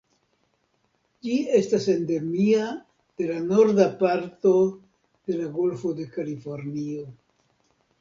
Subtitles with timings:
[1.27, 2.65] Ĝi estas endemia
[3.23, 7.09] de la norda parto de la Golfo de Kalifornio.